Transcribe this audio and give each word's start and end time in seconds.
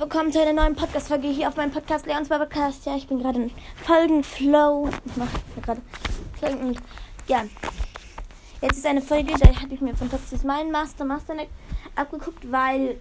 willkommen 0.00 0.30
zu 0.30 0.40
einer 0.40 0.52
neuen 0.52 0.76
Podcast-Folge 0.76 1.26
hier 1.26 1.48
auf 1.48 1.56
meinem 1.56 1.72
Podcast 1.72 2.06
Leons 2.06 2.28
Podcast. 2.28 2.86
Ja, 2.86 2.94
ich 2.94 3.08
bin 3.08 3.18
gerade 3.18 3.42
in 3.42 3.50
Folgenflow. 3.82 4.88
Ich 5.04 5.16
mache 5.16 5.30
gerade 5.60 5.80
Folgen 6.38 6.68
und 6.68 6.78
ja. 7.26 7.42
Jetzt 8.62 8.78
ist 8.78 8.86
eine 8.86 9.02
Folge, 9.02 9.32
da 9.32 9.48
habe 9.60 9.74
ich 9.74 9.80
mir 9.80 9.96
von 9.96 10.08
Toxis 10.08 10.44
mein 10.44 10.70
Master 10.70 11.04
Master 11.04 11.34
abgeguckt, 11.96 12.50
weil 12.52 13.00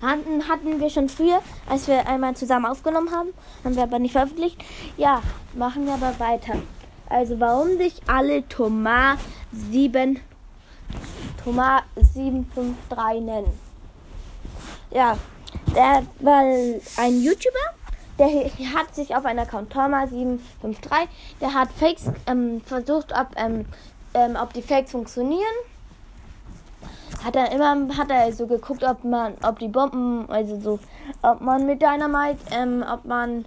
hatten, 0.00 0.48
hatten 0.48 0.80
wir 0.80 0.88
schon 0.88 1.10
früher, 1.10 1.42
als 1.68 1.86
wir 1.86 2.06
einmal 2.08 2.34
zusammen 2.34 2.64
aufgenommen 2.64 3.10
haben, 3.10 3.28
haben 3.62 3.76
wir 3.76 3.82
aber 3.82 3.98
nicht 3.98 4.12
veröffentlicht. 4.12 4.56
Ja, 4.96 5.20
machen 5.52 5.84
wir 5.84 5.92
aber 5.92 6.18
weiter. 6.18 6.54
Also 7.10 7.38
warum 7.40 7.76
sich 7.76 8.00
alle 8.06 8.48
Thomas 8.48 9.18
7 9.52 10.18
Thomas 11.44 11.82
753 11.94 13.20
nennen. 13.20 13.52
Ja, 14.90 15.18
der 15.74 16.02
war 16.20 16.42
ein 16.96 17.22
YouTuber, 17.22 17.74
der 18.18 18.50
hat 18.74 18.94
sich 18.94 19.14
auf 19.14 19.24
einen 19.24 19.40
Account 19.40 19.72
Thomas753, 19.72 21.08
der 21.40 21.54
hat 21.54 21.68
Fakes 21.72 22.10
ähm, 22.26 22.60
versucht, 22.62 23.12
ob, 23.12 23.28
ähm, 23.36 23.66
ähm, 24.14 24.36
ob 24.40 24.52
die 24.52 24.62
Fakes 24.62 24.90
funktionieren. 24.90 25.42
Hat 27.24 27.34
er 27.36 27.50
immer, 27.52 27.96
hat 27.96 28.10
er 28.10 28.32
so 28.32 28.46
geguckt, 28.46 28.84
ob 28.84 29.02
man, 29.04 29.34
ob 29.42 29.58
die 29.58 29.68
Bomben, 29.68 30.30
also 30.30 30.58
so, 30.60 30.78
ob 31.22 31.40
man 31.40 31.66
mit 31.66 31.82
Dynamite, 31.82 32.38
ähm, 32.52 32.84
ob 32.88 33.04
man, 33.04 33.44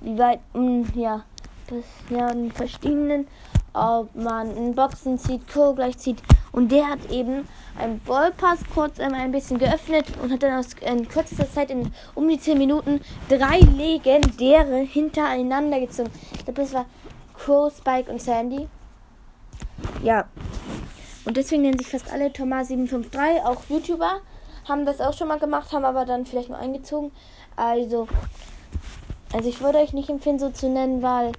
wie 0.00 0.18
weit, 0.18 0.40
mh, 0.52 0.60
hm, 0.60 0.86
ja, 0.94 1.22
das, 1.68 1.84
ja, 2.10 2.28
in 2.28 2.52
verschiedenen, 2.52 3.26
ob 3.74 4.14
man 4.14 4.56
einen 4.56 4.74
Boxen 4.74 5.18
zieht, 5.18 5.52
Co 5.52 5.74
gleich 5.74 5.98
zieht. 5.98 6.22
Und 6.52 6.70
der 6.70 6.88
hat 6.88 7.10
eben 7.10 7.48
einen 7.76 8.00
Ballpass 8.00 8.60
kurz 8.72 9.00
ein 9.00 9.32
bisschen 9.32 9.58
geöffnet 9.58 10.06
und 10.22 10.32
hat 10.32 10.42
dann 10.42 10.58
aus, 10.58 10.74
in 10.74 11.08
kürzester 11.08 11.50
Zeit 11.50 11.70
in 11.70 11.92
um 12.14 12.28
die 12.28 12.38
10 12.38 12.56
Minuten 12.56 13.00
drei 13.28 13.58
legendäre 13.58 14.78
hintereinander 14.78 15.80
gezogen. 15.80 16.10
Ich 16.32 16.44
glaube, 16.44 16.62
das 16.62 16.72
war 16.72 16.86
Crow, 17.36 17.72
Spike 17.76 18.10
und 18.10 18.22
Sandy. 18.22 18.68
Ja. 20.02 20.26
Und 21.24 21.36
deswegen 21.36 21.62
nennen 21.62 21.78
sich 21.78 21.88
fast 21.88 22.12
alle 22.12 22.28
Thomas753, 22.28 23.44
auch 23.44 23.62
YouTuber, 23.68 24.20
haben 24.68 24.86
das 24.86 25.00
auch 25.00 25.14
schon 25.14 25.28
mal 25.28 25.38
gemacht, 25.38 25.72
haben 25.72 25.84
aber 25.84 26.04
dann 26.04 26.26
vielleicht 26.26 26.50
nur 26.50 26.58
eingezogen. 26.58 27.10
Also, 27.56 28.06
also 29.32 29.48
ich 29.48 29.60
würde 29.60 29.78
euch 29.78 29.92
nicht 29.92 30.10
empfehlen, 30.10 30.38
so 30.38 30.50
zu 30.50 30.68
nennen, 30.68 31.02
weil 31.02 31.32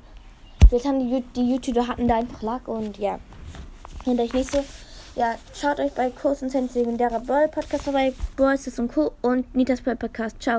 vielleicht 0.68 0.86
haben 0.86 1.00
die, 1.00 1.24
die 1.36 1.52
YouTuber 1.52 1.88
hatten 1.88 2.08
da 2.08 2.18
einfach 2.18 2.42
Lack 2.42 2.68
und 2.68 2.98
ja. 2.98 3.20
Und 4.06 4.20
euch 4.20 4.34
nicht 4.34 4.52
so. 4.52 4.64
Ja, 5.16 5.36
schaut 5.54 5.80
euch 5.80 5.94
bei 5.94 6.10
Kurs 6.10 6.42
und 6.42 6.50
Sense 6.50 6.78
legendärer 6.78 7.22
Ball 7.22 7.48
Podcast 7.48 7.84
vorbei. 7.84 8.14
Boys 8.36 8.68
und 8.78 8.94
Co. 8.94 9.14
und 9.22 9.56
Nitas 9.56 9.82
Ball 9.82 9.96
Podcast. 9.96 10.42
Ciao. 10.42 10.54